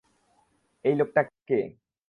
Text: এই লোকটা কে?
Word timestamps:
এই 0.85 0.95
লোকটা 0.95 1.21
কে? 1.47 1.59